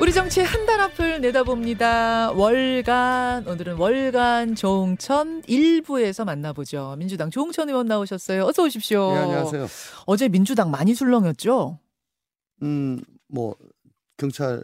우리 0.00 0.12
정치의 0.14 0.46
한 0.46 0.64
달 0.66 0.80
앞을 0.80 1.20
내다봅니다. 1.20 2.32
월간 2.32 3.46
오늘은 3.46 3.76
월간 3.76 4.54
조홍천 4.54 5.42
1부에서 5.42 6.24
만나보죠. 6.24 6.94
민주당 6.98 7.30
조홍천 7.30 7.68
의원 7.68 7.86
나오셨어요. 7.86 8.44
어서 8.44 8.62
오십시오. 8.64 9.12
네, 9.12 9.18
안녕하세요. 9.18 9.66
어제 10.06 10.28
민주당 10.28 10.70
많이 10.70 10.94
술렁였죠? 10.94 11.78
음, 12.62 13.00
뭐 13.28 13.56
경찰 14.16 14.62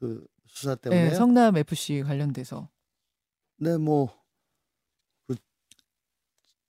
그 0.00 0.24
수사 0.46 0.74
때문에 0.76 1.10
네, 1.10 1.14
성남 1.14 1.56
FC 1.58 2.02
관련돼서. 2.02 2.68
네, 3.58 3.76
뭐 3.76 4.08
그 5.26 5.36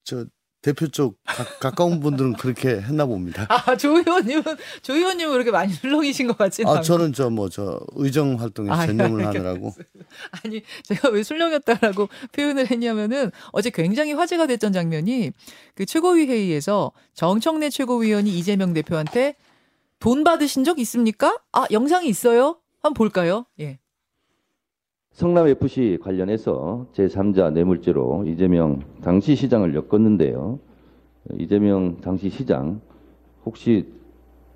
저 0.04 0.25
대표 0.66 0.88
쪽 0.88 1.20
가, 1.23 1.43
가까운 1.59 2.00
분들은 2.00 2.34
그렇게 2.34 2.70
했나 2.70 3.05
봅니다. 3.05 3.45
아, 3.50 3.77
조 3.77 3.91
의원님은 4.00 4.43
조 4.81 4.95
의원님은 4.95 5.31
그렇게 5.34 5.52
많이 5.52 5.71
술렁이신 5.71 6.25
것 6.25 6.39
같지는 6.39 6.68
아, 6.68 6.73
않고. 6.77 6.84
저는 6.84 7.13
저 7.13 7.30
뭐 7.30 7.49
저 7.49 7.80
의정 7.93 8.39
활동에 8.39 8.71
아, 8.71 8.84
전념을 8.88 9.21
예, 9.21 9.25
하느라고 9.25 9.71
아니 10.44 10.63
제가 10.81 11.09
왜 11.09 11.22
술렁였다라고 11.22 12.09
표현을 12.34 12.72
했냐면은 12.72 13.30
어제 13.52 13.70
굉장히 13.70 14.13
화제가 14.13 14.48
됐던 14.48 14.73
장면이 14.73 15.34
그 15.75 15.86
최고위 15.86 16.25
회의에서 16.25 16.91
정청래 17.13 17.70
최고위원이 17.70 18.31
이재명 18.36 18.73
대표한테 18.73 19.36
돈 20.00 20.23
받으신 20.23 20.63
적 20.63 20.80
있습니까? 20.80 21.38
아 21.52 21.66
영상이 21.70 22.08
있어요? 22.08 22.58
한번 22.81 22.94
볼까요? 22.95 23.45
예. 23.59 23.77
성남 25.13 25.47
FC 25.47 25.97
관련해서 26.02 26.88
제3자 26.94 27.53
뇌물죄로 27.53 28.25
이재명 28.27 28.81
당시 29.02 29.38
시장을 29.38 29.73
엮었는데요. 29.73 30.59
이재명 31.39 31.99
당시 32.02 32.29
시장 32.29 32.81
혹시 33.45 33.88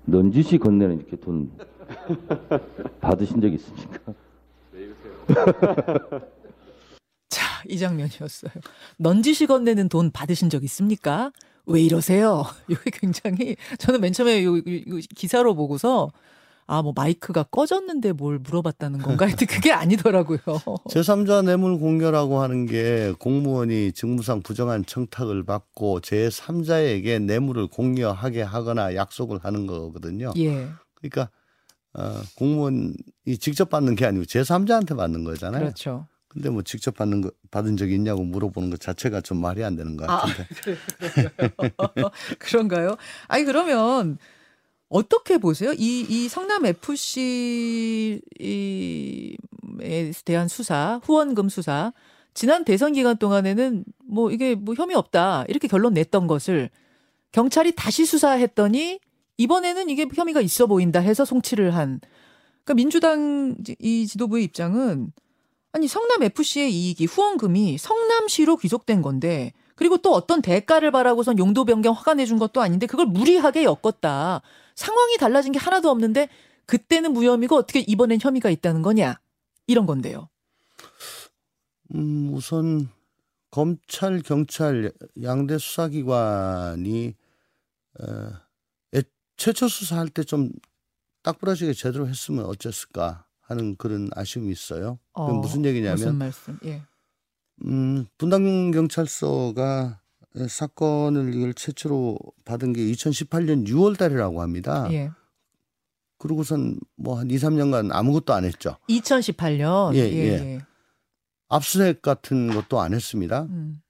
넌지시 0.04 0.58
건네는 0.58 0.98
이렇게 0.98 1.16
돈 1.16 1.50
받으신 3.00 3.40
적 3.40 3.52
있습니까? 3.52 4.14
자, 7.28 7.62
이 7.68 7.78
장면이었어요. 7.78 8.50
넌지시 8.98 9.46
건네는 9.46 9.88
돈 9.88 10.10
받으신 10.10 10.50
적 10.50 10.64
있습니까? 10.64 11.32
왜 11.66 11.80
이러세요? 11.82 12.44
이게 12.68 12.90
굉장히 12.92 13.56
저는 13.78 14.00
맨 14.00 14.12
처음에 14.12 14.44
요, 14.44 14.56
요- 14.56 14.58
요 14.58 15.00
기사로 15.14 15.54
보고서 15.54 16.10
아, 16.70 16.82
뭐 16.82 16.92
마이크가 16.94 17.42
꺼졌는데 17.42 18.12
뭘 18.12 18.38
물어봤다는 18.38 19.00
건가 19.00 19.26
했더니 19.26 19.48
그게 19.48 19.72
아니더라고요. 19.72 20.38
제3자 20.88 21.44
뇌물 21.44 21.76
공여라고 21.80 22.40
하는 22.40 22.64
게 22.66 23.12
공무원이 23.18 23.90
직무상 23.90 24.40
부정한 24.42 24.86
청탁을 24.86 25.42
받고 25.42 25.98
제3자에게 26.02 27.22
뇌물을 27.22 27.66
공여하게 27.66 28.42
하거나 28.42 28.94
약속을 28.94 29.40
하는 29.42 29.66
거거든요. 29.66 30.32
예. 30.36 30.68
그러니까 30.94 31.28
어, 31.94 32.22
공무원이 32.36 32.94
직접 33.40 33.68
받는 33.68 33.96
게 33.96 34.06
아니고 34.06 34.26
제3자한테 34.26 34.96
받는 34.96 35.24
거잖아요. 35.24 35.62
그렇죠. 35.62 36.06
근데 36.28 36.50
뭐 36.50 36.62
직접 36.62 36.94
받는 36.94 37.22
거 37.22 37.32
받은 37.50 37.78
적이 37.78 37.96
있냐고 37.96 38.22
물어보는 38.22 38.70
것 38.70 38.78
자체가 38.78 39.22
좀 39.22 39.40
말이 39.40 39.64
안 39.64 39.74
되는 39.74 39.96
것 39.96 40.08
아, 40.08 40.18
같은데. 40.18 40.48
그런가요? 42.38 42.94
아니 43.26 43.42
그러면 43.42 44.18
어떻게 44.90 45.38
보세요? 45.38 45.72
이, 45.72 46.04
이 46.08 46.28
성남 46.28 46.66
FC에 46.66 48.20
대한 50.24 50.48
수사, 50.48 51.00
후원금 51.04 51.48
수사, 51.48 51.92
지난 52.34 52.64
대선 52.64 52.92
기간 52.92 53.16
동안에는 53.16 53.84
뭐 54.04 54.30
이게 54.32 54.54
뭐 54.56 54.74
혐의 54.74 54.96
없다 54.96 55.44
이렇게 55.48 55.68
결론 55.68 55.94
냈던 55.94 56.26
것을 56.26 56.70
경찰이 57.32 57.74
다시 57.76 58.04
수사했더니 58.04 58.98
이번에는 59.38 59.88
이게 59.88 60.06
혐의가 60.12 60.40
있어 60.40 60.66
보인다 60.66 60.98
해서 61.00 61.24
송치를 61.24 61.74
한. 61.74 62.00
그러니까 62.64 62.74
민주당 62.74 63.56
지- 63.64 63.76
이 63.78 64.06
지도부의 64.06 64.44
입장은 64.44 65.12
아니 65.72 65.86
성남 65.86 66.24
FC의 66.24 66.72
이익이 66.72 67.06
후원금이 67.06 67.78
성남시로 67.78 68.56
귀속된 68.56 69.02
건데 69.02 69.52
그리고 69.80 69.96
또 69.96 70.12
어떤 70.12 70.42
대가를 70.42 70.90
바라고선 70.90 71.38
용도 71.38 71.64
변경 71.64 71.94
허가 71.94 72.12
내 72.12 72.26
준 72.26 72.38
것도 72.38 72.60
아닌데 72.60 72.86
그걸 72.86 73.06
무리하게 73.06 73.64
엮었다. 73.64 74.42
상황이 74.74 75.16
달라진 75.16 75.52
게 75.52 75.58
하나도 75.58 75.88
없는데 75.88 76.28
그때는 76.66 77.14
무혐의고 77.14 77.56
어떻게 77.56 77.80
이번엔 77.80 78.18
혐의가 78.20 78.50
있다는 78.50 78.82
거냐 78.82 79.18
이런 79.66 79.86
건데요. 79.86 80.28
음, 81.94 82.30
우선 82.34 82.88
검찰, 83.50 84.20
경찰 84.20 84.92
양대 85.22 85.56
수사기관이 85.58 87.14
어, 88.00 88.04
애- 88.94 89.02
최초 89.38 89.66
수사할 89.66 90.08
때 90.10 90.22
좀 90.24 90.50
딱부러지게 91.22 91.72
제대로 91.72 92.06
했으면 92.06 92.44
어땠을까 92.44 93.24
하는 93.40 93.76
그런 93.76 94.08
아쉬움이 94.14 94.52
있어요. 94.52 94.98
어, 95.14 95.32
무슨 95.32 95.64
얘기냐면 95.64 95.96
무슨 95.96 96.14
말씀? 96.16 96.58
예. 96.64 96.82
음, 97.66 98.06
분당 98.18 98.70
경찰서가 98.70 100.00
사건을 100.48 101.34
이걸 101.34 101.54
최초로 101.54 102.18
받은 102.44 102.72
게 102.72 102.80
2018년 102.92 103.66
6월 103.66 103.98
달이라고 103.98 104.40
합니다. 104.42 104.88
예. 104.92 105.10
그러고선 106.18 106.78
뭐 106.96 107.18
한 107.18 107.30
2, 107.30 107.36
3년간 107.36 107.90
아무것도 107.92 108.32
안 108.32 108.44
했죠. 108.44 108.76
2018년. 108.88 109.94
예, 109.94 110.00
예, 110.00 110.14
예. 110.14 110.28
예. 110.54 110.60
압수수색 111.48 112.02
같은 112.02 112.52
것도 112.54 112.80
안 112.80 112.94
했습니다. 112.94 113.42
음. 113.44 113.80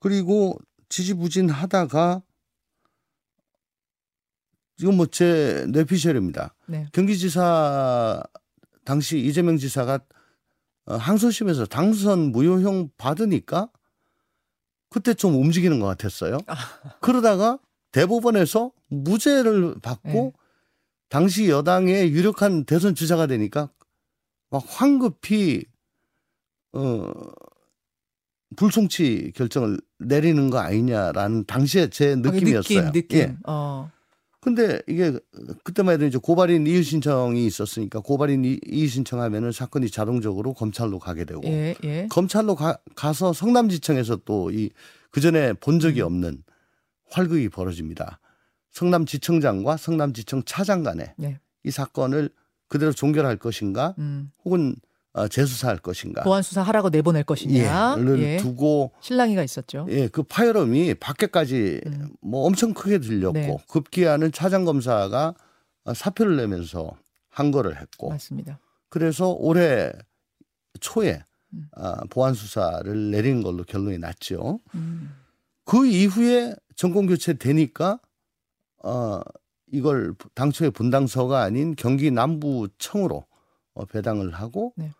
그리고 0.00 0.56
지지부진 0.88 1.50
하다가 1.50 2.22
이건 4.80 4.96
뭐 4.96 5.06
제 5.06 5.66
뇌피셜입니다. 5.70 6.54
네. 6.66 6.86
경기지사 6.92 8.22
당시 8.84 9.18
이재명 9.18 9.56
지사가 9.58 9.94
어, 9.94 10.00
항소심에서 10.96 11.66
당선 11.66 12.32
무효형 12.32 12.90
받으니까 12.96 13.70
그때 14.90 15.14
좀 15.14 15.34
움직이는 15.34 15.80
것 15.80 15.86
같았어요. 15.86 16.38
아. 16.46 16.56
그러다가 17.00 17.58
대법원에서 17.92 18.72
무죄를 18.88 19.76
받고 19.82 20.08
네. 20.08 20.32
당시 21.08 21.48
여당의 21.48 22.12
유력한 22.12 22.64
대선 22.64 22.94
주자가 22.94 23.26
되니까 23.26 23.70
막 24.50 24.62
황급히 24.66 25.64
어 26.72 27.12
불송치 28.56 29.32
결정을 29.34 29.78
내리는 29.98 30.50
거 30.50 30.58
아니냐라는 30.58 31.44
당시에 31.44 31.88
제 31.90 32.12
아, 32.12 32.14
그 32.16 32.28
느낌이었어요. 32.28 32.92
느낌, 32.92 32.92
느낌. 32.92 33.18
예. 33.18 33.36
어. 33.46 33.90
근데 34.40 34.80
이게 34.86 35.18
그때만 35.64 35.94
해도 35.94 36.06
이제 36.06 36.16
고발인 36.18 36.66
이의 36.66 36.82
신청이 36.84 37.44
있었으니까 37.46 38.00
고발인 38.00 38.44
이- 38.44 38.60
이의 38.66 38.86
신청하면은 38.86 39.50
사건이 39.52 39.90
자동적으로 39.90 40.54
검찰로 40.54 40.98
가게 41.00 41.24
되고 41.24 41.40
예, 41.44 41.74
예. 41.84 42.06
검찰로 42.08 42.54
가, 42.54 42.78
가서 42.94 43.32
성남지청에서 43.32 44.16
또 44.24 44.50
이 44.52 44.70
그전에 45.10 45.54
본 45.54 45.74
음. 45.74 45.80
적이 45.80 46.02
없는 46.02 46.42
활극이 47.10 47.48
벌어집니다. 47.48 48.20
성남지청장과 48.70 49.76
성남지청 49.76 50.42
차장 50.44 50.82
간에 50.82 51.14
네. 51.16 51.40
이 51.64 51.70
사건을 51.70 52.30
그대로 52.68 52.92
종결할 52.92 53.38
것인가 53.38 53.94
음. 53.98 54.30
혹은 54.44 54.76
어, 54.76 54.87
재수사할 55.26 55.78
것인가 55.78 56.22
보안 56.22 56.42
수사 56.42 56.62
하라고 56.62 56.90
내보낼 56.90 57.24
것이냐. 57.24 57.96
예,를 57.98 58.20
예. 58.20 58.36
두고 58.36 58.92
신랑이가 59.00 59.42
있었죠. 59.42 59.86
예, 59.88 60.06
그 60.06 60.22
파열음이 60.22 60.94
밖에까지 60.94 61.80
음. 61.86 62.10
뭐 62.20 62.46
엄청 62.46 62.72
크게 62.74 62.98
들렸고 62.98 63.32
네. 63.32 63.56
급기야는 63.68 64.30
차장 64.30 64.64
검사가 64.64 65.34
어, 65.84 65.94
사표를 65.94 66.36
내면서 66.36 66.92
한 67.28 67.50
거를 67.50 67.80
했고 67.80 68.10
맞습니다. 68.10 68.60
그래서 68.88 69.30
올해 69.30 69.92
초에 70.80 71.24
음. 71.54 71.68
아, 71.72 72.02
보안 72.10 72.34
수사를 72.34 73.10
내린 73.10 73.42
걸로 73.42 73.64
결론이 73.64 73.98
났죠. 73.98 74.60
음. 74.74 75.14
그 75.64 75.86
이후에 75.86 76.54
정권 76.76 77.06
교체 77.06 77.34
되니까 77.34 77.98
어 78.82 79.20
이걸 79.70 80.14
당초에 80.34 80.70
분당서가 80.70 81.42
아닌 81.42 81.74
경기 81.76 82.10
남부청으로 82.10 83.26
어, 83.74 83.84
배당을 83.84 84.32
하고 84.32 84.72
네. 84.76 84.92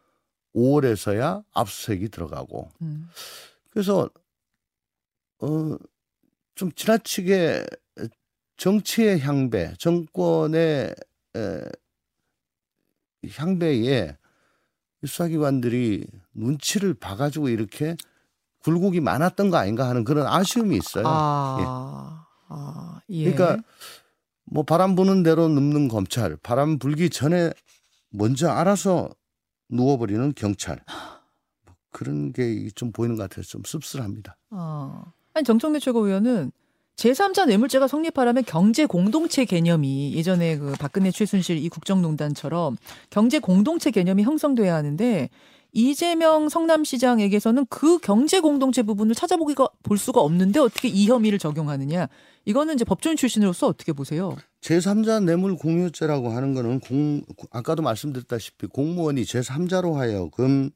5월에서야 0.58 1.44
압수수색이 1.52 2.08
들어가고 2.08 2.70
음. 2.82 3.08
그래서 3.70 4.10
어 5.40 5.78
좀 6.58 6.72
지나치게 6.72 7.64
정치의 8.56 9.20
향배, 9.20 9.72
정권의 9.78 10.92
에, 11.36 11.64
향배에 13.32 14.16
이 15.00 15.06
수사기관들이 15.06 16.04
눈치를 16.34 16.94
봐가지고 16.94 17.48
이렇게 17.50 17.96
굴곡이 18.64 18.98
많았던 18.98 19.50
거 19.50 19.56
아닌가 19.56 19.88
하는 19.88 20.02
그런 20.02 20.26
아쉬움이 20.26 20.76
있어요. 20.76 21.04
아, 21.06 22.26
아, 22.48 23.00
예. 23.10 23.30
그러니까 23.30 23.62
뭐 24.42 24.64
바람 24.64 24.96
부는 24.96 25.22
대로 25.22 25.46
눕는 25.46 25.86
검찰, 25.86 26.36
바람 26.38 26.80
불기 26.80 27.08
전에 27.08 27.52
먼저 28.10 28.48
알아서 28.48 29.10
누워버리는 29.70 30.32
경찰. 30.34 30.80
뭐 31.66 31.74
그런 31.90 32.32
게 32.32 32.68
좀 32.74 32.92
보이는 32.92 33.16
것 33.16 33.22
같아서 33.28 33.48
좀 33.48 33.62
씁쓸합니다. 33.64 34.36
어. 34.50 35.04
아니 35.34 35.44
정청래 35.44 35.78
최고위원은 35.78 36.52
제3자 36.96 37.46
뇌물죄가 37.46 37.86
성립하려면 37.86 38.42
경제 38.44 38.84
공동체 38.84 39.44
개념이 39.44 40.14
예전에 40.14 40.58
그 40.58 40.72
박근혜 40.80 41.10
최순실 41.12 41.58
이 41.58 41.68
국정농단처럼 41.68 42.76
경제 43.10 43.38
공동체 43.38 43.90
개념이 43.92 44.24
형성돼야 44.24 44.74
하는데 44.74 45.28
이재명 45.72 46.48
성남시장에게서는 46.48 47.66
그 47.70 47.98
경제 47.98 48.40
공동체 48.40 48.82
부분을 48.82 49.14
찾아보기가 49.14 49.68
볼 49.84 49.96
수가 49.98 50.20
없는데 50.22 50.58
어떻게 50.58 50.88
이 50.88 51.06
혐의를 51.06 51.38
적용하느냐? 51.38 52.08
이거는 52.46 52.74
이제 52.74 52.84
법조인 52.84 53.16
출신으로서 53.16 53.66
어떻게 53.68 53.92
보세요? 53.92 54.34
제3자 54.60 55.22
뇌물 55.24 55.56
공유죄라고 55.56 56.30
하는 56.30 56.54
거는 56.54 56.80
공 56.80 57.22
아까도 57.50 57.82
말씀드렸다시피 57.82 58.66
공무원이 58.66 59.22
제3자로 59.22 59.94
하여금 59.94 60.70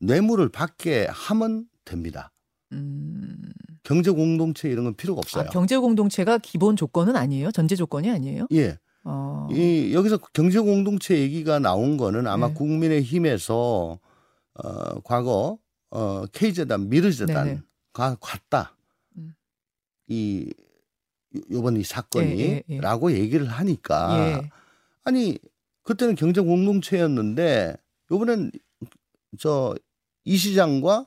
뇌물을 0.00 0.48
받게 0.50 1.06
하면 1.10 1.66
됩니다. 1.84 2.32
음, 2.72 3.36
경제 3.82 4.10
공동체 4.10 4.68
이런 4.68 4.84
건 4.84 4.94
필요가 4.94 5.20
없어요. 5.20 5.44
아, 5.44 5.46
경제 5.50 5.76
공동체가 5.76 6.38
기본 6.38 6.76
조건은 6.76 7.16
아니에요? 7.16 7.50
전제 7.50 7.76
조건이 7.76 8.10
아니에요? 8.10 8.46
예. 8.52 8.78
어, 9.04 9.48
이 9.50 9.92
여기서 9.94 10.18
경제 10.32 10.60
공동체 10.60 11.18
얘기가 11.18 11.58
나온 11.58 11.96
거는 11.96 12.26
아마 12.26 12.48
네. 12.48 12.54
국민의 12.54 13.02
힘에서 13.02 13.98
어 14.54 15.00
과거 15.02 15.58
어 15.90 16.24
K재단 16.32 16.80
네네. 16.82 16.90
미르재단과 16.90 18.16
같다. 18.20 18.76
음. 19.16 19.34
이 20.08 20.52
요번 21.50 21.74
이 21.74 21.78
예, 21.78 21.80
예, 21.80 21.82
예. 21.82 21.84
사건이라고 21.84 23.12
얘기를 23.12 23.46
하니까 23.46 24.18
예. 24.18 24.50
아니 25.04 25.38
그때는 25.82 26.14
경제 26.14 26.40
공동체였는데 26.40 27.76
요번엔 28.10 28.52
저 29.38 29.74
이 30.24 30.36
시장과 30.36 31.06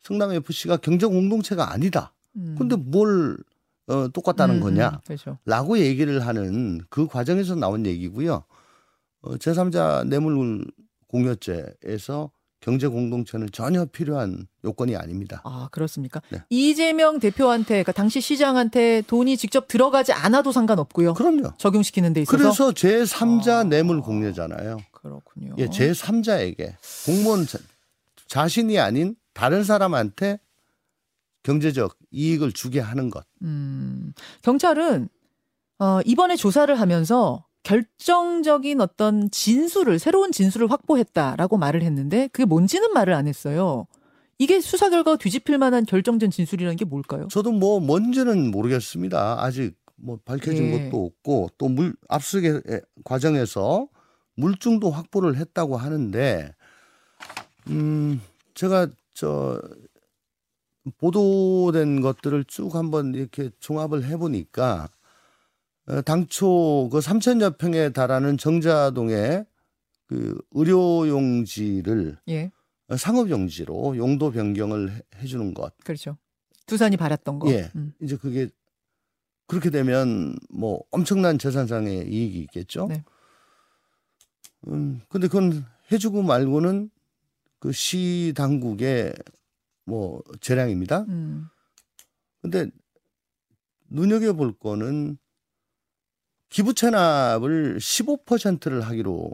성남 0.00 0.32
FC가 0.32 0.78
경제 0.78 1.06
공동체가 1.06 1.72
아니다. 1.72 2.12
음. 2.36 2.54
근데 2.58 2.76
뭘 2.76 3.38
어, 3.86 4.08
똑같다는 4.08 4.56
음, 4.56 4.60
거냐? 4.60 4.88
음, 4.90 4.98
그렇죠. 5.04 5.38
라고 5.44 5.78
얘기를 5.78 6.24
하는 6.26 6.80
그 6.90 7.06
과정에서 7.06 7.54
나온 7.54 7.86
얘기고요. 7.86 8.44
어, 9.22 9.34
제3자 9.36 10.06
뇌물 10.08 10.64
공여죄에서 11.08 12.30
경제 12.60 12.86
공동체는 12.88 13.48
전혀 13.52 13.86
필요한 13.86 14.46
요건이 14.64 14.94
아닙니다. 14.94 15.40
아, 15.44 15.68
그렇습니까? 15.72 16.20
네. 16.28 16.42
이재명 16.50 17.18
대표한테, 17.18 17.82
그러니까 17.82 17.92
당시 17.92 18.20
시장한테 18.20 19.02
돈이 19.06 19.38
직접 19.38 19.66
들어가지 19.66 20.12
않아도 20.12 20.52
상관없고요. 20.52 21.14
그럼요. 21.14 21.54
적용시키는 21.56 22.12
데 22.12 22.20
있어서. 22.22 22.36
그래서 22.36 22.72
제 22.72 23.02
3자 23.02 23.48
아. 23.60 23.64
뇌물 23.64 24.02
공여잖아요. 24.02 24.78
그렇군요. 24.92 25.54
예, 25.58 25.70
제 25.70 25.92
3자에게 25.92 26.74
공무원 27.06 27.46
자, 27.46 27.58
자신이 28.26 28.78
아닌 28.78 29.16
다른 29.32 29.64
사람한테 29.64 30.38
경제적 31.42 31.96
이익을 32.10 32.52
주게 32.52 32.80
하는 32.80 33.08
것. 33.08 33.24
음, 33.40 34.12
경찰은 34.42 35.08
어, 35.78 36.00
이번에 36.04 36.36
조사를 36.36 36.78
하면서 36.78 37.46
결정적인 37.62 38.80
어떤 38.80 39.30
진술을 39.30 39.98
새로운 39.98 40.32
진술을 40.32 40.70
확보했다라고 40.70 41.58
말을 41.58 41.82
했는데 41.82 42.28
그게 42.32 42.44
뭔지는 42.44 42.92
말을 42.92 43.12
안 43.14 43.26
했어요. 43.28 43.86
이게 44.38 44.60
수사 44.60 44.88
결과가 44.88 45.18
뒤집힐 45.18 45.58
만한 45.58 45.84
결정된 45.84 46.30
진술이라는 46.30 46.76
게 46.76 46.84
뭘까요? 46.86 47.28
저도 47.28 47.52
뭐 47.52 47.78
뭔지는 47.80 48.50
모르겠습니다. 48.50 49.42
아직 49.42 49.76
뭐 49.96 50.18
밝혀진 50.24 50.72
예. 50.72 50.88
것도 50.90 51.04
없고 51.06 51.50
또 51.58 51.68
물 51.68 51.94
압수수색 52.08 52.64
과정에서 53.04 53.86
물증도 54.36 54.90
확보를 54.90 55.36
했다고 55.36 55.76
하는데 55.76 56.54
음 57.68 58.20
제가 58.54 58.88
저 59.14 59.60
보도된 60.98 62.00
것들을 62.00 62.44
쭉 62.44 62.74
한번 62.74 63.14
이렇게 63.14 63.50
종합을 63.60 64.04
해 64.06 64.16
보니까 64.16 64.84
어, 64.84 64.99
당초 66.04 66.88
그 66.92 66.98
3천여 66.98 67.58
평에 67.58 67.90
달하는 67.90 68.36
정자동의 68.36 69.44
그 70.06 70.38
의료용지를 70.52 72.18
예, 72.28 72.50
상업용지로 72.96 73.96
용도 73.96 74.30
변경을 74.30 74.90
해- 74.92 75.02
해주는 75.16 75.54
것 75.54 75.72
그렇죠. 75.84 76.16
두산이 76.66 76.96
바랐던 76.96 77.38
거. 77.38 77.50
예. 77.50 77.70
음, 77.76 77.92
이제 78.00 78.16
그게 78.16 78.48
그렇게 79.46 79.70
되면 79.70 80.36
뭐 80.48 80.82
엄청난 80.90 81.38
재산상의 81.38 82.08
이익이 82.08 82.38
있겠죠. 82.42 82.86
네. 82.88 83.02
음, 84.68 85.00
근데 85.08 85.26
그건 85.26 85.64
해주고 85.90 86.22
말고는 86.22 86.90
그 87.58 87.72
시 87.72 88.32
당국의 88.36 89.12
뭐 89.84 90.22
재량입니다. 90.40 91.00
음, 91.08 91.46
근데 92.40 92.70
눈여겨 93.88 94.32
볼 94.34 94.52
거는 94.56 95.18
기부 96.50 96.74
체납을 96.74 97.78
15%를 97.78 98.80
하기로 98.82 99.32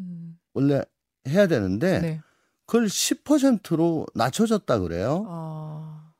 음, 0.00 0.38
원래 0.54 0.82
해야 1.28 1.46
되는데 1.46 2.00
네. 2.00 2.20
그걸 2.66 2.86
10%로 2.86 4.06
낮춰졌다 4.14 4.78
그래요. 4.80 5.24
아, 5.28 6.12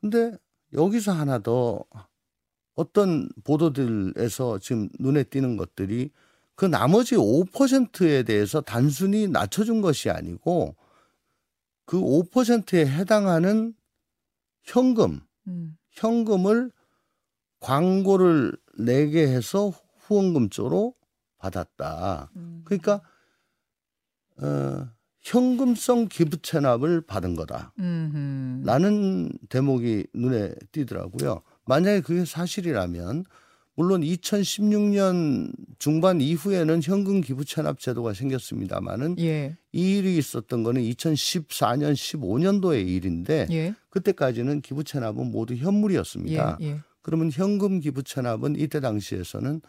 근데 0.00 0.32
여기서 0.72 1.12
하나 1.12 1.38
더 1.38 1.84
어떤 2.74 3.28
보도들에서 3.44 4.58
지금 4.58 4.88
눈에 4.98 5.22
띄는 5.24 5.56
것들이 5.56 6.10
그 6.54 6.64
나머지 6.64 7.14
5%에 7.16 8.22
대해서 8.22 8.60
단순히 8.60 9.28
낮춰준 9.28 9.80
것이 9.82 10.10
아니고 10.10 10.76
그 11.84 11.98
5%에 11.98 12.86
해당하는 12.86 13.74
현금, 14.62 15.20
음, 15.48 15.76
현금을 15.90 16.70
광고를 17.60 18.56
내게 18.84 19.26
해서 19.28 19.72
후원금 20.00 20.50
쪽으로 20.50 20.94
받았다. 21.38 22.30
음. 22.36 22.62
그러니까 22.64 23.00
어, 24.38 24.88
현금성 25.20 26.08
기부 26.08 26.38
체납을 26.38 27.02
받은 27.02 27.34
거다. 27.34 27.72
음흠. 27.78 28.64
라는 28.64 29.30
대목이 29.48 30.06
눈에 30.14 30.54
띄더라고요. 30.72 31.42
만약에 31.66 32.00
그게 32.00 32.24
사실이라면 32.24 33.24
물론 33.74 34.02
2016년 34.02 35.52
중반 35.78 36.20
이후에는 36.20 36.82
현금 36.82 37.20
기부 37.20 37.44
체납 37.44 37.78
제도가 37.78 38.12
생겼습니다마는 38.12 39.18
예, 39.20 39.56
이 39.72 39.96
일이 39.96 40.18
있었던 40.18 40.62
거는 40.62 40.82
2014년 40.82 41.94
15년도의 41.94 42.86
일인데 42.86 43.46
예, 43.50 43.74
그때까지는 43.88 44.60
기부 44.60 44.84
체납은 44.84 45.30
모두 45.30 45.54
현물이었습니다. 45.54 46.58
예, 46.60 46.66
예. 46.66 46.80
그러면 47.10 47.32
현금 47.32 47.80
기부 47.80 48.04
체납은 48.04 48.54
이때 48.54 48.78
당시에서는 48.78 49.60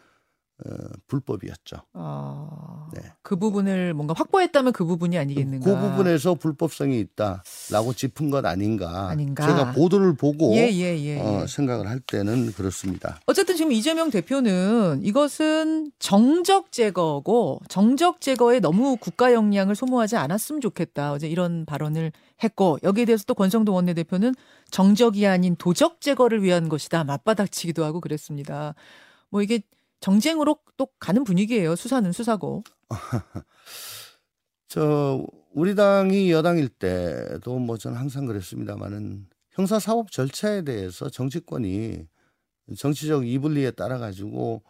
어, 0.64 0.74
불법이었죠. 1.08 1.76
아, 1.94 2.88
네. 2.94 3.02
그 3.22 3.36
부분을 3.36 3.94
뭔가 3.94 4.14
확보했다면 4.16 4.72
그 4.72 4.84
부분이 4.84 5.18
아니겠는가. 5.18 5.64
그 5.64 5.80
부분에서 5.80 6.34
불법성이 6.34 7.00
있다라고 7.00 7.92
짚은 7.94 8.30
것 8.30 8.44
아닌가. 8.44 9.08
아닌가. 9.08 9.46
제가 9.46 9.72
보도를 9.72 10.14
보고 10.14 10.54
예, 10.54 10.70
예, 10.70 10.98
예. 10.98 11.20
어, 11.20 11.42
예. 11.42 11.46
생각을 11.46 11.88
할 11.88 12.00
때는 12.00 12.52
그렇습니다. 12.52 13.20
어쨌든 13.26 13.56
지금 13.56 13.72
이재명 13.72 14.10
대표는 14.10 15.00
이것은 15.02 15.90
정적 15.98 16.70
제거고 16.70 17.60
정적 17.68 18.20
제거에 18.20 18.60
너무 18.60 18.96
국가 18.96 19.32
역량을 19.32 19.74
소모하지 19.74 20.16
않았으면 20.16 20.60
좋겠다. 20.60 21.12
어제 21.12 21.28
이런 21.28 21.64
발언을 21.66 22.12
했고 22.42 22.78
여기에 22.82 23.06
대해서 23.06 23.24
또 23.26 23.34
권성동 23.34 23.74
원내대표는 23.74 24.34
정적이 24.70 25.26
아닌 25.26 25.56
도적 25.56 26.00
제거를 26.00 26.42
위한 26.42 26.68
것이다. 26.68 27.04
맞바닥치기도 27.04 27.84
하고 27.84 28.00
그랬습니다. 28.00 28.74
뭐 29.30 29.42
이게 29.42 29.62
정쟁으로 30.02 30.58
또 30.76 30.88
가는 30.98 31.24
분위기예요. 31.24 31.76
수사는 31.76 32.10
수사고. 32.12 32.62
저 34.68 35.24
우리 35.54 35.74
당이 35.74 36.30
여당일 36.30 36.68
때도 36.68 37.58
뭐 37.58 37.76
저는 37.78 37.96
항상 37.98 38.26
그랬습니다만은 38.26 39.26
형사 39.50 39.78
사법 39.78 40.10
절차에 40.10 40.62
대해서 40.62 41.08
정치권이 41.08 42.06
정치적 42.76 43.26
이불리에 43.26 43.72
따라 43.72 43.98
가지고 43.98 44.62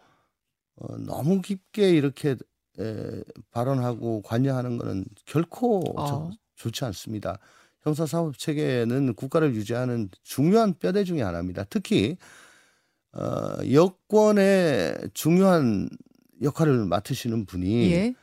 어, 0.75 0.97
너무 0.97 1.41
깊게 1.41 1.91
이렇게 1.91 2.35
에, 2.79 3.23
발언하고 3.51 4.21
관여하는 4.23 4.77
것은 4.77 5.05
결코 5.25 5.81
저- 6.07 6.15
어. 6.15 6.31
좋지 6.55 6.85
않습니다. 6.85 7.39
형사 7.81 8.05
사법 8.05 8.37
체계는 8.37 9.13
국가를 9.15 9.55
유지하는 9.55 10.09
중요한 10.23 10.73
뼈대 10.73 11.03
중의 11.03 11.23
하나입니다. 11.23 11.65
특히 11.69 12.17
어, 13.13 13.57
여권의 13.71 15.11
중요한 15.13 15.89
역할을 16.41 16.85
맡으시는 16.85 17.45
분이 17.45 17.91
예. 17.91 18.15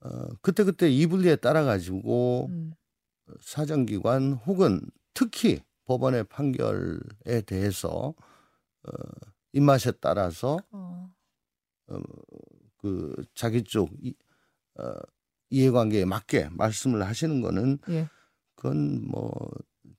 어, 0.00 0.28
그때 0.40 0.64
그때 0.64 0.90
이불리에 0.90 1.36
따라 1.36 1.64
가지고 1.64 2.46
음. 2.50 2.72
사정기관 3.40 4.34
혹은 4.34 4.80
특히 5.14 5.60
법원의 5.84 6.24
판결에 6.24 7.40
대해서 7.46 8.14
어, 8.84 8.92
입맛에 9.52 9.92
따라서 10.00 10.58
어. 10.70 11.10
그 12.78 13.14
자기 13.34 13.62
쪽 13.64 13.90
이, 14.02 14.14
어, 14.78 14.94
이해관계에 15.50 16.04
맞게 16.04 16.48
말씀을 16.52 17.04
하시는 17.06 17.40
거는 17.40 17.78
예. 17.88 18.08
그건 18.54 19.04
뭐 19.08 19.30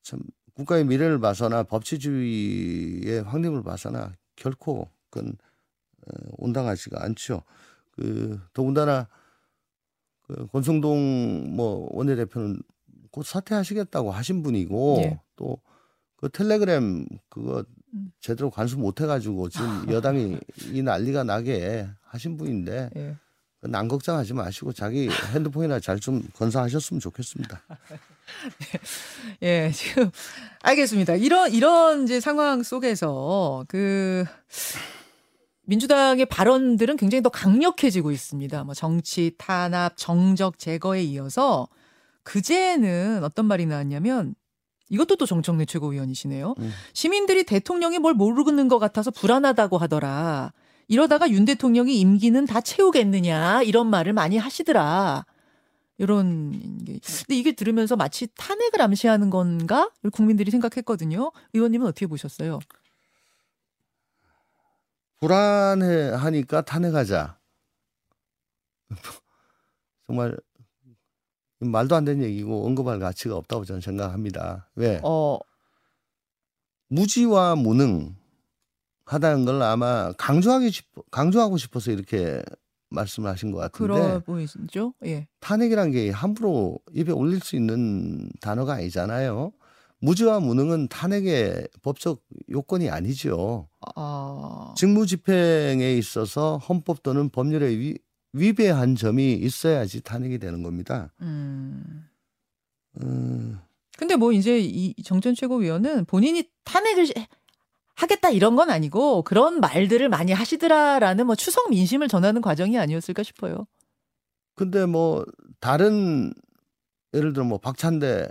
참 0.03 0.19
국가의 0.55 0.85
미래를 0.85 1.19
봐서나 1.19 1.63
법치주의의 1.63 3.23
확립을 3.23 3.63
봐서나 3.63 4.13
결코 4.35 4.89
그건 5.09 5.35
어, 6.07 6.13
온당하지가 6.37 7.03
않죠. 7.03 7.43
그 7.91 8.39
더군다나 8.53 9.07
그 10.23 10.47
권성동 10.47 11.55
뭐 11.55 11.87
원내대표는 11.91 12.61
곧 13.11 13.25
사퇴하시겠다고 13.25 14.11
하신 14.11 14.41
분이고 14.41 14.97
예. 15.03 15.21
또그 15.35 16.29
텔레그램 16.33 17.05
그거 17.29 17.63
음. 17.93 18.11
제대로 18.19 18.49
관수 18.49 18.77
못 18.77 19.01
해가지고 19.01 19.49
지금 19.49 19.91
여당이 19.91 20.39
이 20.71 20.81
난리가 20.81 21.23
나게 21.23 21.87
하신 22.01 22.37
분인데 22.37 22.89
예. 22.95 23.17
난 23.65 23.87
걱정하지 23.87 24.33
마시고 24.33 24.73
자기 24.73 25.09
핸드폰이나 25.33 25.79
잘 25.79 25.99
좀 25.99 26.21
건사하셨으면 26.33 26.99
좋겠습니다. 26.99 27.61
예, 29.43 29.71
지금 29.73 30.11
알겠습니다. 30.61 31.15
이런 31.15 31.51
이런 31.53 32.03
이제 32.03 32.19
상황 32.19 32.61
속에서 32.61 33.63
그 33.69 34.25
민주당의 35.65 36.25
발언들은 36.25 36.97
굉장히 36.97 37.21
더 37.21 37.29
강력해지고 37.29 38.11
있습니다. 38.11 38.63
뭐 38.65 38.73
정치 38.73 39.33
탄압, 39.37 39.93
정적 39.95 40.59
제거에 40.59 41.03
이어서 41.03 41.69
그제는 42.23 43.23
어떤 43.23 43.45
말이 43.45 43.65
나왔냐면 43.65 44.35
이것도 44.89 45.15
또 45.15 45.25
정청래 45.25 45.65
최고위원이시네요. 45.65 46.55
음. 46.59 46.71
시민들이 46.93 47.45
대통령이 47.45 47.99
뭘 47.99 48.13
모르는 48.13 48.67
것 48.67 48.79
같아서 48.79 49.09
불안하다고 49.11 49.77
하더라. 49.77 50.51
이러다가 50.87 51.29
윤 51.29 51.45
대통령이 51.45 51.99
임기는 51.99 52.45
다 52.45 52.61
채우겠느냐 52.61 53.63
이런 53.63 53.89
말을 53.89 54.13
많이 54.13 54.37
하시더라. 54.37 55.25
이런 55.97 56.83
게. 56.83 56.99
근데 56.99 57.35
이게 57.35 57.51
들으면서 57.53 57.95
마치 57.95 58.27
탄핵을 58.35 58.81
암시하는 58.81 59.29
건가? 59.29 59.89
국민들이 60.11 60.51
생각했거든요. 60.51 61.31
의원님은 61.53 61.87
어떻게 61.87 62.07
보셨어요? 62.07 62.59
불안해 65.19 66.09
하니까 66.09 66.61
탄핵하자. 66.61 67.37
정말 70.07 70.37
말도 71.59 71.95
안 71.95 72.03
되는 72.03 72.23
얘기고 72.25 72.65
언급할 72.65 72.99
가치가 72.99 73.35
없다고 73.37 73.63
저는 73.63 73.79
생각합니다. 73.81 74.69
왜? 74.75 74.99
어, 75.03 75.39
무지와 76.89 77.55
무능 77.55 78.15
하다는 79.05 79.45
걸 79.45 79.61
아마 79.61 80.11
강조하기 80.17 80.69
싶어, 80.71 81.01
강조하고 81.11 81.57
싶어서 81.57 81.91
이렇게 81.91 82.41
말씀을 82.89 83.29
하신 83.29 83.51
것 83.51 83.57
같은데 83.57 83.93
그러 83.93 84.19
보이시죠? 84.19 84.93
예. 85.05 85.27
탄핵이란 85.39 85.91
게 85.91 86.09
함부로 86.11 86.79
입에 86.93 87.11
올릴 87.11 87.39
수 87.39 87.55
있는 87.55 88.29
단어가 88.39 88.73
아니잖아요. 88.73 89.51
무지와 89.99 90.39
무능은 90.41 90.89
탄핵의 90.89 91.67
법적 91.81 92.21
요건이 92.51 92.89
아니죠. 92.89 93.67
아, 93.95 94.73
직무 94.77 95.05
집행에 95.05 95.93
있어서 95.93 96.57
헌법 96.57 97.03
또는 97.03 97.29
법률에 97.29 97.67
위, 97.69 97.97
위배한 98.33 98.95
점이 98.95 99.33
있어야지 99.33 100.01
탄핵이 100.01 100.39
되는 100.39 100.61
겁니다. 100.61 101.13
음. 101.21 102.05
음, 103.01 103.59
근데 103.97 104.15
뭐 104.15 104.31
이제 104.33 104.59
이 104.59 104.93
정전 105.03 105.33
최고위원은 105.35 106.05
본인이 106.05 106.47
탄핵을 106.63 107.05
시- 107.07 107.13
하겠다 107.95 108.29
이런 108.29 108.55
건 108.55 108.69
아니고 108.69 109.21
그런 109.23 109.59
말들을 109.59 110.09
많이 110.09 110.31
하시더라라는 110.31 111.25
뭐 111.27 111.35
추석 111.35 111.69
민심을 111.69 112.07
전하는 112.07 112.41
과정이 112.41 112.77
아니었을까 112.77 113.23
싶어요. 113.23 113.67
근데 114.55 114.85
뭐 114.85 115.25
다른 115.59 116.33
예를 117.13 117.33
들어 117.33 117.45
뭐 117.45 117.57
박찬대 117.59 118.27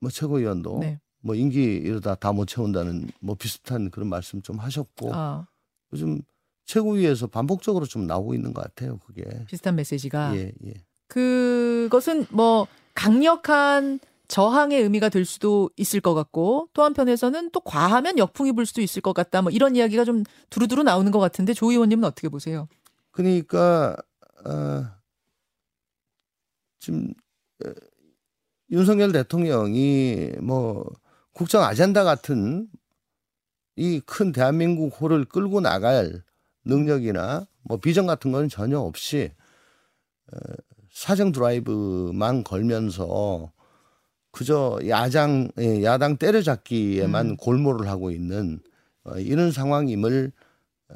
뭐 0.00 0.10
최고위원도 0.10 0.78
네. 0.80 1.00
뭐 1.22 1.34
임기 1.34 1.62
이러다 1.62 2.14
다 2.14 2.32
못 2.32 2.46
채운다는 2.46 3.08
뭐 3.20 3.34
비슷한 3.34 3.90
그런 3.90 4.08
말씀 4.08 4.40
좀 4.42 4.58
하셨고 4.58 5.10
아, 5.14 5.46
요즘 5.92 6.20
최고위에서 6.66 7.26
반복적으로 7.28 7.86
좀 7.86 8.06
나오고 8.06 8.34
있는 8.34 8.52
것 8.52 8.62
같아요. 8.62 8.98
그게 8.98 9.24
비슷한 9.46 9.74
메시지가 9.76 10.36
예 10.36 10.52
예. 10.66 10.74
그것은 11.08 12.26
뭐 12.30 12.66
강력한 12.94 14.00
저항의 14.28 14.82
의미가 14.82 15.08
될 15.08 15.24
수도 15.24 15.70
있을 15.76 16.00
것 16.00 16.14
같고 16.14 16.68
또 16.72 16.82
한편에서는 16.82 17.50
또 17.50 17.60
과하면 17.60 18.18
역풍이 18.18 18.52
불 18.52 18.66
수도 18.66 18.80
있을 18.80 19.02
것 19.02 19.12
같다. 19.12 19.42
뭐 19.42 19.50
이런 19.50 19.76
이야기가 19.76 20.04
좀 20.04 20.24
두루두루 20.50 20.82
나오는 20.82 21.10
것 21.12 21.18
같은데 21.18 21.54
조 21.54 21.70
의원님은 21.70 22.04
어떻게 22.04 22.28
보세요? 22.28 22.68
그러니까 23.12 23.96
어, 24.44 24.84
지금 26.78 27.12
어, 27.64 27.70
윤석열 28.70 29.12
대통령이 29.12 30.32
뭐 30.42 30.84
국정 31.32 31.62
아젠다 31.62 32.04
같은 32.04 32.68
이 33.76 34.00
큰 34.06 34.32
대한민국 34.32 35.00
호를 35.00 35.24
끌고 35.26 35.60
나갈 35.60 36.22
능력이나 36.64 37.46
뭐 37.62 37.76
비전 37.78 38.06
같은 38.06 38.32
건 38.32 38.48
전혀 38.48 38.78
없이 38.80 39.30
어, 40.32 40.38
사정 40.90 41.30
드라이브만 41.32 42.42
걸면서 42.42 43.52
그저 44.36 44.78
야장 44.86 45.48
예, 45.58 45.82
야당 45.82 46.18
때려잡기에만 46.18 47.26
음. 47.30 47.36
골몰을 47.38 47.88
하고 47.88 48.10
있는 48.10 48.60
어, 49.04 49.18
이런 49.18 49.50
상황임을 49.50 50.30
어, 50.90 50.94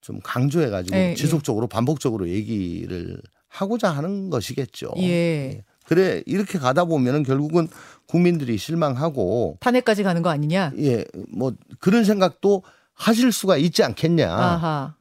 좀 0.00 0.20
강조해 0.24 0.70
가지고 0.70 0.96
예, 0.96 1.10
예. 1.10 1.14
지속적으로 1.14 1.66
반복적으로 1.66 2.26
얘기를 2.30 3.20
하고자 3.48 3.90
하는 3.90 4.30
것이겠죠. 4.30 4.94
예. 5.00 5.64
그래 5.84 6.22
이렇게 6.24 6.58
가다 6.58 6.86
보면은 6.86 7.24
결국은 7.24 7.68
국민들이 8.08 8.56
실망하고 8.56 9.58
탄핵까지 9.60 10.02
가는 10.02 10.22
거 10.22 10.30
아니냐? 10.30 10.72
예 10.78 11.04
뭐 11.28 11.52
그런 11.78 12.04
생각도 12.04 12.62
하실 12.94 13.32
수가 13.32 13.58
있지 13.58 13.82
않겠냐라는 13.82 14.42
아하. 14.42 14.96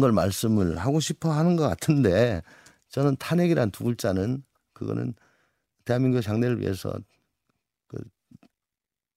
걸 0.00 0.12
말씀을 0.12 0.76
하고 0.76 1.00
싶어 1.00 1.32
하는 1.32 1.56
것 1.56 1.66
같은데 1.66 2.42
저는 2.90 3.16
탄핵이란 3.16 3.70
두 3.70 3.84
글자는 3.84 4.42
그거는 4.74 5.14
대한민국 5.88 6.20
장래를 6.20 6.60
위해서 6.60 6.92
그 7.86 7.98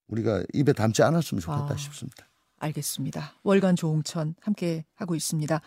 우리가 0.08 0.42
입에 0.54 0.72
담지 0.72 1.04
않았으면 1.04 1.42
좋겠다 1.42 1.74
아. 1.74 1.76
싶습니다. 1.78 2.28
알겠습니다. 2.60 3.34
월간 3.44 3.76
조홍천 3.76 4.36
함께 4.40 4.86
하고 4.96 5.16
있습니다. 5.16 5.60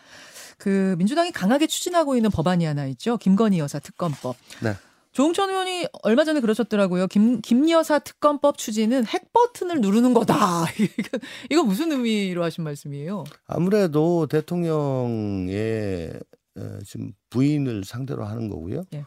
그 0.57 0.95
민주당이 0.97 1.31
강하게 1.31 1.67
추진하고 1.67 2.15
있는 2.15 2.31
법안이 2.31 2.65
하나 2.65 2.87
있죠. 2.87 3.17
김건희 3.17 3.59
여사 3.59 3.77
특검법. 3.77 4.35
네. 4.63 4.73
조홍천 5.11 5.49
의원이 5.49 5.87
얼마 6.01 6.23
전에 6.23 6.39
그러셨더라고요. 6.39 7.07
김, 7.07 7.39
김 7.41 7.69
여사 7.69 7.99
특검법 7.99 8.57
추진은 8.57 9.05
핵 9.05 9.31
버튼을 9.31 9.81
누르는 9.81 10.13
거다. 10.13 10.65
이거, 11.51 11.63
무슨 11.63 11.91
의미로 11.91 12.43
하신 12.43 12.63
말씀이에요? 12.63 13.25
아무래도 13.45 14.25
대통령의 14.27 16.19
어, 16.57 16.79
지금 16.85 17.13
부인을 17.29 17.83
상대로 17.83 18.25
하는 18.25 18.49
거고요. 18.49 18.85
예. 18.93 19.05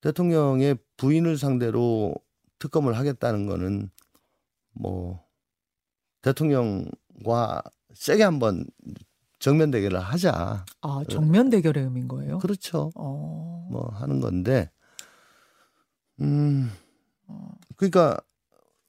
대통령의 0.00 0.76
부인을 0.96 1.38
상대로 1.38 2.14
특검을 2.58 2.96
하겠다는 2.96 3.46
거는 3.46 3.90
뭐 4.72 5.24
대통령과 6.22 7.62
세게 7.94 8.22
한번 8.22 8.64
정면 9.38 9.70
대결을 9.70 10.00
하자. 10.00 10.64
아, 10.80 11.04
정면 11.08 11.50
대결의 11.50 11.84
의미인 11.84 12.08
거예요? 12.08 12.38
그렇죠. 12.38 12.90
어. 12.96 13.68
뭐 13.70 13.88
하는 13.94 14.20
건데, 14.20 14.70
음, 16.20 16.70
그러니까 17.76 18.18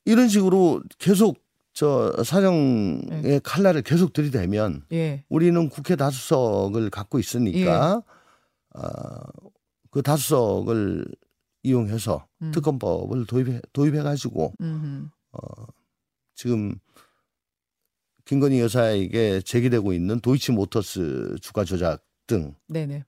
이런 0.05 0.27
식으로 0.27 0.81
계속 0.97 1.37
저 1.73 2.11
사정의 2.23 3.21
네. 3.21 3.39
칼날을 3.43 3.83
계속 3.83 4.11
들이대면 4.11 4.83
예. 4.91 5.23
우리는 5.29 5.69
국회 5.69 5.95
다수석을 5.95 6.89
갖고 6.89 7.19
있으니까 7.19 8.03
어, 8.75 8.81
그 9.89 10.01
다수석을 10.01 11.05
이용해서 11.63 12.27
음. 12.41 12.51
특검법을 12.51 13.25
도입해 13.25 13.61
도입해 13.73 14.01
가지고 14.01 14.53
음. 14.61 15.09
지금 16.35 16.75
김건희 18.25 18.59
여사에게 18.59 19.41
제기되고 19.41 19.91
있는 19.93 20.19
도이치모터스 20.19 21.37
주가 21.41 21.63
조작 21.63 22.03
등 22.27 22.53
네네. 22.67 23.03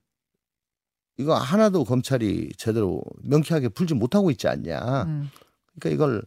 이거 1.18 1.34
하나도 1.34 1.84
검찰이 1.84 2.50
제대로 2.56 3.02
명쾌하게 3.22 3.68
풀지 3.68 3.94
못하고 3.94 4.30
있지 4.30 4.48
않냐. 4.48 5.04
음. 5.04 5.30
그러니까 5.78 5.90
이걸 5.94 6.22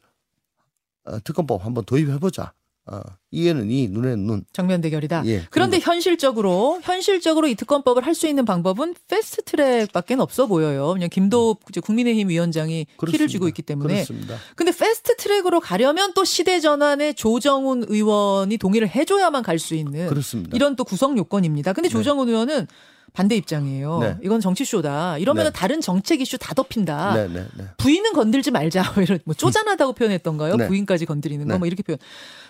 어, 1.03 1.19
특검법 1.23 1.65
한번 1.65 1.83
도입해 1.85 2.19
보자. 2.19 2.53
어, 2.87 2.99
이에는 3.31 3.71
이, 3.71 3.87
눈에는 3.87 4.27
눈. 4.27 4.45
정면 4.53 4.79
대결이다. 4.79 5.23
예. 5.25 5.43
그런데 5.49 5.79
그런 5.79 5.95
현실적으로 5.95 6.79
현실적으로 6.83 7.47
이 7.47 7.55
특검법을 7.55 8.05
할 8.05 8.13
수 8.13 8.27
있는 8.27 8.45
방법은 8.45 8.93
패스트 9.07 9.41
트랙밖에 9.43 10.13
없어 10.19 10.45
보여요. 10.45 10.93
그냥 10.93 11.09
김도읍 11.09 11.59
국민의힘 11.83 12.29
위원장이 12.29 12.85
거- 12.97 13.07
키를 13.07 13.17
그렇습니다. 13.17 13.31
쥐고 13.31 13.47
있기 13.49 13.61
때문에. 13.63 13.93
그렇습니다. 13.95 14.37
근데 14.55 14.71
패스트 14.71 15.15
트랙으로 15.17 15.59
가려면 15.61 16.13
또 16.13 16.23
시대 16.23 16.59
전환에 16.59 17.13
조정훈 17.13 17.85
의원이 17.87 18.57
동의를 18.57 18.87
해줘야만 18.87 19.41
갈 19.43 19.57
수 19.57 19.73
있는 19.73 20.07
그렇습니다. 20.07 20.51
이런 20.55 20.75
또 20.75 20.83
구성 20.83 21.17
요건입니다. 21.17 21.73
근데 21.73 21.89
네. 21.89 21.91
조정훈 21.93 22.29
의원은 22.29 22.67
반대 23.15 23.37
입장이에요. 23.37 23.99
네. 23.99 24.17
이건 24.21 24.41
정치쇼다. 24.41 25.19
이러면 25.19 25.45
네. 25.45 25.47
은 25.47 25.53
다른 25.53 25.79
정책 25.79 26.19
이슈 26.19 26.37
다 26.37 26.53
덮인다. 26.53 27.13
네, 27.15 27.27
네, 27.29 27.47
네. 27.57 27.65
부인은 27.77 28.11
건들지 28.11 28.51
말자. 28.51 28.83
뭐 28.93 29.03
이런 29.03 29.19
뭐 29.23 29.33
쪼잔하다고 29.33 29.93
표현했던가요? 29.93 30.57
네. 30.57 30.67
부인까지 30.67 31.05
건드리는 31.05 31.47
거 31.47 31.53
네. 31.53 31.57
뭐 31.57 31.65
이렇게 31.65 31.81
표현. 31.81 31.97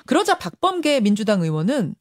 그러자 0.08 0.40
박범계 0.40 1.02
민주당 1.02 1.44
의원은 1.44 1.94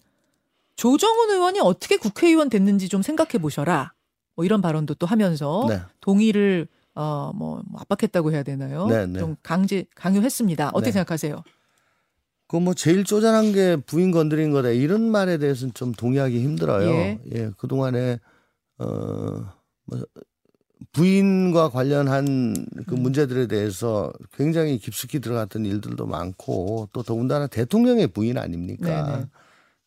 조정훈 0.77 1.31
의원이 1.31 1.61
어떻게 1.61 1.99
국회의원 1.99 2.49
됐는지 2.49 2.89
좀 2.89 3.03
생각해 3.03 3.33
보셔라. 3.39 3.93
뭐 4.35 4.47
이런 4.47 4.63
발언도 4.63 4.95
또 4.95 5.07
하면서 5.07 5.67
네. 5.69 5.81
동의를 6.01 6.67
어뭐 6.95 7.63
압박했다고 7.77 8.33
해야 8.33 8.43
되나요? 8.43 8.89
좀 9.19 9.37
강제 9.43 9.85
강요했습니다. 9.95 10.71
어떻게 10.73 10.87
네. 10.87 10.93
생각하세요? 10.93 11.43
그뭐 12.49 12.73
제일 12.75 13.05
쪼잔한 13.05 13.53
게 13.53 13.77
부인 13.77 14.11
건드린 14.11 14.53
거다 14.53 14.71
이런 14.71 15.03
말에 15.03 15.37
대해서는 15.37 15.75
좀 15.75 15.93
동의하기 15.93 16.41
힘들어요. 16.43 16.89
예. 16.89 17.19
예, 17.35 17.51
그 17.59 17.69
동안에 17.69 18.21
어뭐 18.79 20.05
부인과 20.93 21.71
관련한 21.71 22.55
그 22.87 22.95
음. 22.95 23.03
문제들에 23.03 23.47
대해서 23.47 24.13
굉장히 24.33 24.79
깊숙이 24.79 25.21
들어갔던 25.21 25.65
일들도 25.65 26.07
많고 26.07 26.89
또 26.93 27.03
더군다나 27.03 27.47
대통령의 27.47 28.09
부인 28.09 28.39
아닙니까? 28.39 29.17
네네. 29.17 29.27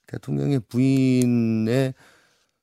대통령의 0.07 0.61
부인의 0.67 1.93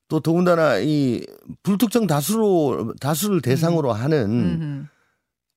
또 0.07 0.19
더군다나 0.19 0.79
이 0.79 1.25
불특정 1.63 2.07
다수로 2.07 2.93
다수를 2.99 3.41
대상으로 3.41 3.93
하는 3.93 4.29
음. 4.29 4.87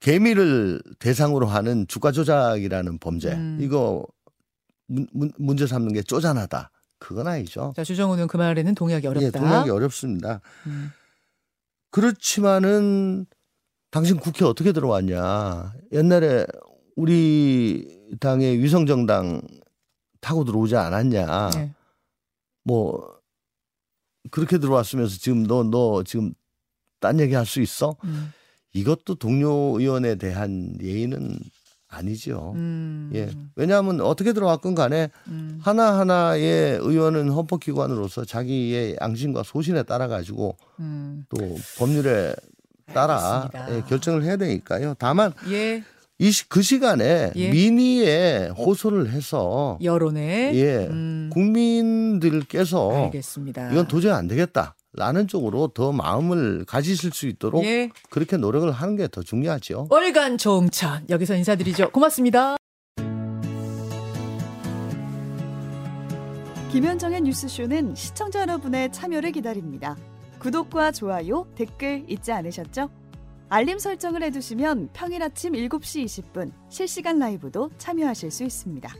개미를 0.01 0.81
대상으로 0.99 1.47
하는 1.47 1.87
주가 1.89 2.13
조작이라는 2.13 2.99
범죄 2.99 3.33
음. 3.33 3.59
이거 3.61 4.07
문, 4.87 5.07
문, 5.13 5.33
문제 5.39 5.67
삼는 5.67 5.93
게 5.93 6.03
쪼잔하다 6.03 6.71
그건 6.99 7.26
아니죠. 7.28 7.73
자 7.76 7.85
주정훈은 7.85 8.26
그 8.26 8.37
말에는 8.37 8.75
동의하기 8.75 9.07
예, 9.07 9.09
어렵다. 9.11 9.38
동의하기 9.38 9.71
어렵습니다. 9.71 10.40
음. 10.67 10.90
그렇지만은 11.90 13.26
당신 13.90 14.19
국회 14.19 14.45
어떻게 14.45 14.73
들어왔냐? 14.73 15.73
옛날에 15.93 16.45
우리 16.97 17.99
당의 18.21 18.59
위성정당 18.62 19.40
타고 20.21 20.45
들어오지 20.45 20.76
않았냐? 20.76 21.50
네. 21.50 21.73
뭐 22.64 23.19
그렇게 24.31 24.59
들어왔으면서 24.59 25.17
지금 25.19 25.45
너너 25.45 26.02
지금 26.05 26.35
딴 27.00 27.19
얘기 27.21 27.35
할 27.35 27.47
수 27.47 27.61
있어? 27.61 27.97
음. 28.05 28.33
이것도 28.75 29.14
동료 29.14 29.50
의원에 29.78 30.17
대한 30.17 30.76
예의는 30.83 31.38
아니죠. 31.88 32.52
음. 32.57 33.11
예. 33.14 33.30
왜냐하면 33.57 34.00
어떻게 34.00 34.33
들어왔건 34.33 34.75
간에 34.75 35.11
음. 35.28 35.59
하나하나의 35.62 36.78
의원은 36.80 37.30
헌법기관으로서 37.30 38.25
자기의 38.25 38.99
양심과 39.00 39.42
소신에 39.42 39.83
따라 39.83 40.07
가지고 40.07 40.57
음. 40.80 41.25
또 41.28 41.37
법률에 41.78 42.35
따라. 42.92 43.50
예, 43.71 43.83
결정을 43.88 44.23
해야 44.25 44.37
되니까요. 44.37 44.95
다만 44.99 45.33
예. 45.50 45.83
이그 46.18 46.62
시간에 46.62 47.33
예. 47.37 47.50
민의에 47.50 48.49
호소를 48.49 49.11
해서 49.11 49.78
여론에 49.83 50.52
예 50.54 50.87
음. 50.87 51.30
국민들께서 51.33 53.04
알겠습니다. 53.04 53.71
이건 53.71 53.87
도저히 53.87 54.12
안 54.12 54.26
되겠다 54.26 54.75
라는 54.95 55.28
쪽으로 55.28 55.68
더 55.68 55.92
마음을 55.92 56.64
가지실 56.64 57.12
수 57.12 57.26
있도록 57.28 57.64
예. 57.64 57.90
그렇게 58.11 58.37
노력을 58.37 58.71
하는 58.71 58.97
게 58.97 59.09
더 59.09 59.23
중요하죠. 59.23 59.87
월간 59.90 60.38
종천 60.38 61.04
여기서 61.09 61.35
인사드리죠. 61.37 61.90
고맙습니다. 61.90 62.57
김현정의 66.71 67.23
뉴스쇼는 67.23 67.95
시청자 67.95 68.40
여러분의 68.42 68.92
참여를 68.92 69.33
기다립니다. 69.33 69.97
구독과 70.38 70.92
좋아요, 70.92 71.47
댓글 71.54 72.04
잊지 72.09 72.30
않으셨죠? 72.33 72.90
알림 73.49 73.78
설정을 73.78 74.23
해두시면 74.25 74.90
평일 74.92 75.23
아침 75.23 75.54
7시 75.54 76.04
20분 76.04 76.52
실시간 76.68 77.18
라이브도 77.18 77.71
참여하실 77.78 78.30
수 78.30 78.45
있습니다. 78.45 78.95